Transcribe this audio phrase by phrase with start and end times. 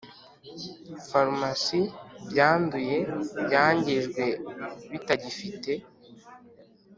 [1.07, 1.81] Farumasi
[2.29, 2.97] byanduye
[3.45, 4.23] byangijwe
[4.91, 5.71] bitagifite